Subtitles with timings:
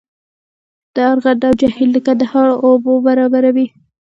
[0.93, 3.67] د ارغنداب جهیل د کندهار اوبه برابروي